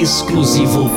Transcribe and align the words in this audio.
Exclusivo 0.00 0.90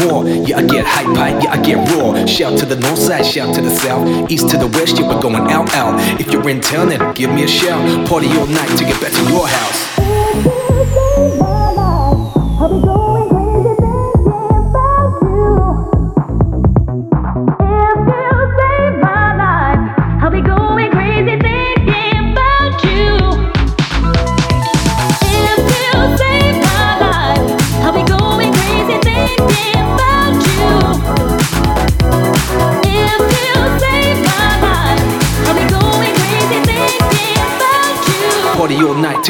more? 0.00 0.26
Yeah, 0.26 0.58
I 0.58 0.62
get 0.66 0.84
hype, 0.86 1.16
hype, 1.16 1.42
yeah, 1.42 1.52
I 1.52 1.62
get 1.62 1.76
raw. 1.94 2.24
Shout 2.26 2.58
to 2.58 2.66
the 2.66 2.76
north 2.76 2.98
side, 2.98 3.24
shout 3.24 3.54
to 3.54 3.60
the 3.60 3.70
south, 3.70 4.30
east 4.30 4.48
to 4.50 4.58
the 4.58 4.68
west, 4.68 4.98
yeah, 4.98 5.08
we're 5.08 5.20
going 5.20 5.50
out, 5.50 5.72
out. 5.74 5.98
If 6.20 6.32
you're 6.32 6.48
in 6.48 6.60
town, 6.60 6.88
then 6.88 7.14
give 7.14 7.30
me 7.32 7.44
a 7.44 7.48
shout. 7.48 8.08
Party 8.08 8.28
all 8.38 8.46
night 8.46 8.76
to 8.78 8.84
get 8.84 9.00
back 9.00 9.12
to 9.12 9.22
your 9.30 9.46
house. 9.46 10.01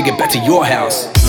To 0.04 0.10
get 0.10 0.18
back 0.18 0.30
to 0.30 0.38
your 0.38 0.64
house. 0.64 1.21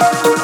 love. 0.00 0.39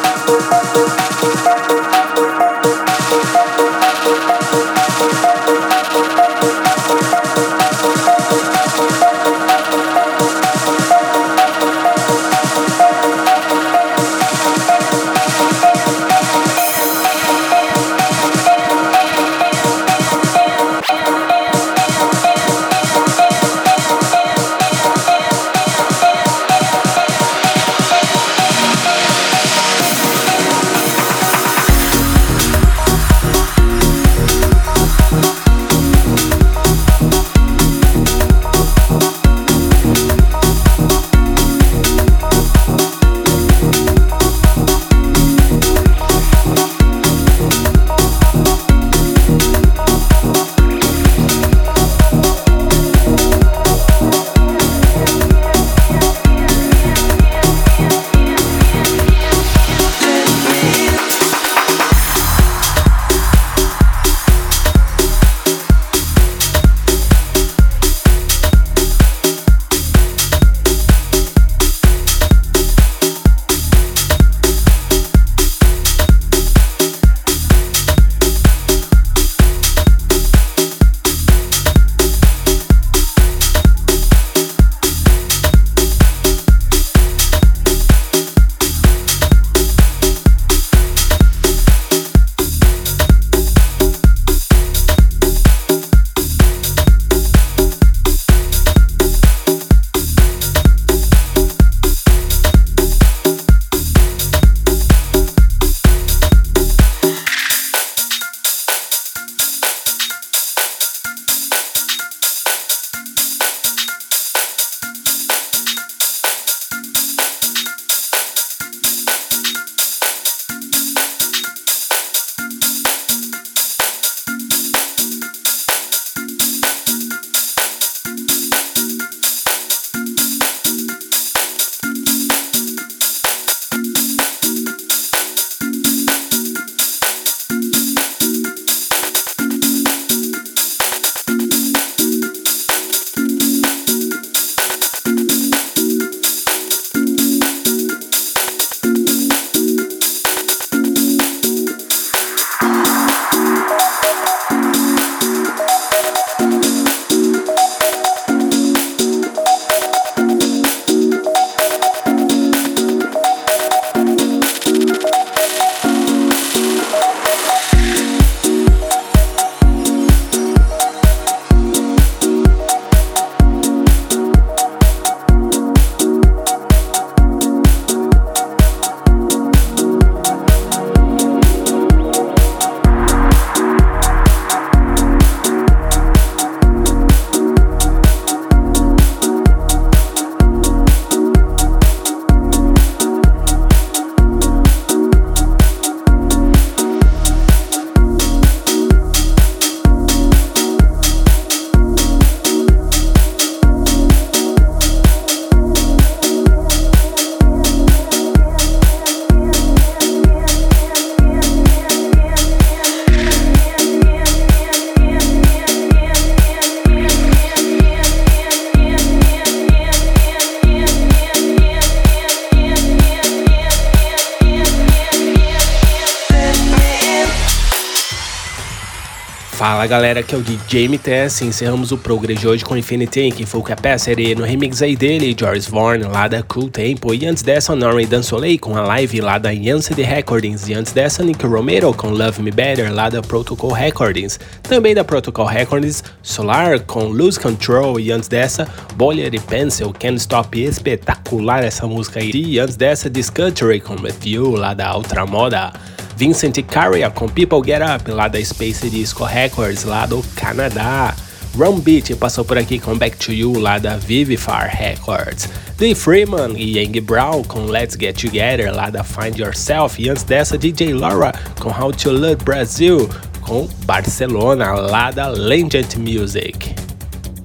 Fala 229.57 229.87
galera, 229.87 230.21
aqui 230.21 230.35
é 230.35 230.39
o 230.39 230.43
DJ 230.43 230.87
MTS. 230.87 231.43
Encerramos 231.43 231.91
o 231.91 231.97
Progress 231.97 232.39
de 232.39 232.47
hoje 232.47 232.63
com 232.63 232.77
Infinity 232.77 233.31
que 233.31 233.47
foi 233.47 233.59
o 233.59 233.63
Capacity 233.63 234.35
no 234.35 234.45
remix 234.45 234.83
aí 234.83 234.95
dele, 234.95 235.35
George 235.37 235.71
Vaughan 235.71 236.09
lá 236.09 236.29
da 236.29 236.43
Cool 236.43 236.69
Tempo. 236.69 237.15
E 237.15 237.25
antes 237.25 237.43
dessa, 237.43 237.75
Norman 237.75 238.07
Dansolei 238.07 238.59
com 238.59 238.77
a 238.77 238.83
live 238.83 239.19
lá 239.23 239.39
da 239.39 239.49
Yancey 239.49 239.97
Recordings. 240.03 240.69
E 240.69 240.75
antes 240.75 240.93
dessa, 240.93 241.25
Nick 241.25 241.47
Romero 241.47 241.95
com 241.95 242.11
Love 242.11 242.43
Me 242.43 242.51
Better 242.51 242.93
lá 242.93 243.09
da 243.09 243.23
Protocol 243.23 243.73
Recordings. 243.73 244.39
Também 244.63 244.95
da 244.95 245.03
Protocol 245.03 245.47
Recordings, 245.47 246.05
Solar 246.23 246.81
com 246.81 247.05
Lose 247.05 247.41
Control. 247.41 247.99
E 247.99 248.13
antes 248.13 248.29
dessa, 248.29 248.69
Boiler 248.95 249.35
e 249.35 249.41
Pencil, 249.41 249.91
Can't 249.99 250.19
Stop. 250.19 250.63
Espetacular 250.63 251.65
essa 251.65 251.87
música 251.87 252.21
aí. 252.21 252.31
E 252.31 252.59
antes 252.59 252.77
dessa, 252.77 253.09
Discovery 253.09 253.81
com 253.81 253.97
You 254.23 254.51
lá 254.51 254.75
da 254.75 254.95
Ultramoda. 254.95 255.73
Vincent 256.17 256.63
Carrier 256.67 257.11
com 257.11 257.29
People 257.29 257.63
Get 257.65 257.83
Up, 257.83 258.11
lá 258.11 258.27
da 258.27 258.43
Space 258.43 258.89
Disco 258.89 259.25
Records, 259.25 259.85
lá 259.85 260.07
do 260.07 260.25
Canadá. 260.35 261.15
Ron 261.57 261.79
Beat 261.79 262.15
passou 262.17 262.45
por 262.45 262.59
aqui 262.59 262.79
com 262.79 262.97
Back 262.97 263.17
to 263.17 263.33
You, 263.33 263.59
lá 263.59 263.79
da 263.79 263.97
Vivifar 263.97 264.75
Records. 264.75 265.49
Dee 265.79 265.95
Freeman 265.95 266.55
e 266.57 266.79
Yang 266.79 267.01
Brown 267.01 267.43
com 267.45 267.67
Let's 267.67 267.97
Get 267.99 268.21
Together, 268.21 268.75
lá 268.75 268.89
da 268.89 269.05
Find 269.05 269.39
Yourself. 269.39 270.01
E 270.03 270.09
antes 270.09 270.23
dessa, 270.23 270.57
DJ 270.57 270.95
Laura 270.95 271.33
com 271.61 271.69
How 271.69 271.93
to 271.93 272.11
Love 272.11 272.45
Brazil, 272.45 273.09
com 273.43 273.69
Barcelona, 273.85 274.73
lá 274.73 275.11
da 275.11 275.29
Legend 275.29 275.99
Music. 275.99 276.75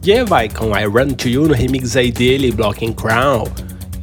E 0.04 0.24
vai 0.24 0.50
com 0.50 0.76
I 0.76 0.86
Run 0.86 1.10
to 1.10 1.30
You 1.30 1.48
no 1.48 1.54
remix 1.54 1.96
aí 1.96 2.12
dele, 2.12 2.52
Blocking 2.52 2.94
Crown. 2.94 3.44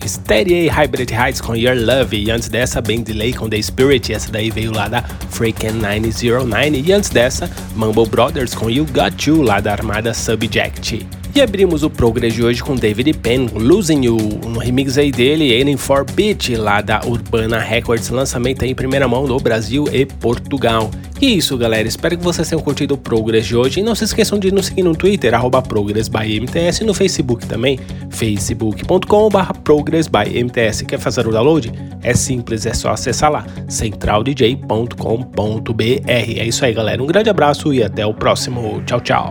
Steady 0.08 0.68
A 0.68 0.72
Hybrid 0.72 1.10
Heights 1.10 1.40
com 1.40 1.54
Your 1.54 1.76
Love. 1.76 2.16
E 2.16 2.30
antes 2.30 2.48
dessa 2.48 2.80
Ben 2.80 3.02
Delay 3.02 3.32
com 3.32 3.48
The 3.48 3.60
Spirit, 3.60 4.12
essa 4.12 4.30
daí 4.30 4.50
veio 4.50 4.72
lá 4.72 4.88
da 4.88 5.02
Freakin' 5.30 5.72
909 5.72 6.82
e 6.86 6.92
antes 6.92 7.10
dessa 7.10 7.50
Mumble 7.76 8.08
Brothers 8.08 8.54
com 8.54 8.70
You 8.70 8.86
Got 8.86 9.26
You 9.26 9.42
lá 9.42 9.60
da 9.60 9.72
Armada 9.72 10.14
Subject. 10.14 11.17
E 11.34 11.40
abrimos 11.40 11.82
o 11.82 11.90
Progress 11.90 12.34
de 12.34 12.42
hoje 12.42 12.62
com 12.62 12.74
David 12.74 13.12
Penn, 13.14 13.48
Losing 13.54 14.06
You, 14.06 14.16
um 14.44 14.58
remix 14.58 14.98
aí 14.98 15.12
dele, 15.12 15.54
Aiming 15.54 15.76
for 15.76 16.04
Beat, 16.12 16.50
lá 16.56 16.80
da 16.80 17.00
Urbana 17.04 17.58
Records, 17.58 18.08
lançamento 18.08 18.64
aí 18.64 18.70
em 18.70 18.74
primeira 18.74 19.06
mão 19.06 19.26
no 19.26 19.38
Brasil 19.38 19.84
e 19.92 20.04
Portugal. 20.04 20.90
E 21.20 21.36
isso, 21.36 21.56
galera. 21.56 21.86
Espero 21.86 22.16
que 22.16 22.24
vocês 22.24 22.48
tenham 22.48 22.62
curtido 22.62 22.94
o 22.94 22.98
Progress 22.98 23.46
de 23.46 23.56
hoje. 23.56 23.80
E 23.80 23.82
não 23.82 23.94
se 23.94 24.04
esqueçam 24.04 24.38
de 24.38 24.52
nos 24.52 24.66
seguir 24.66 24.82
no 24.82 24.94
Twitter, 24.94 25.34
arroba 25.34 25.60
ProgressByMTS, 25.60 26.80
e 26.80 26.84
no 26.84 26.94
Facebook 26.94 27.46
também, 27.46 27.78
facebook.com.br 28.10 29.52
ProgressByMTS. 29.64 30.82
Quer 30.82 30.98
fazer 30.98 31.26
o 31.26 31.32
download? 31.32 31.72
É 32.02 32.14
simples, 32.14 32.66
é 32.66 32.74
só 32.74 32.90
acessar 32.90 33.30
lá, 33.30 33.44
centraldj.com.br. 33.68 35.82
É 36.06 36.46
isso 36.46 36.64
aí, 36.64 36.72
galera. 36.72 37.02
Um 37.02 37.06
grande 37.06 37.28
abraço 37.28 37.74
e 37.74 37.82
até 37.82 38.06
o 38.06 38.14
próximo. 38.14 38.82
Tchau, 38.86 39.00
tchau. 39.00 39.30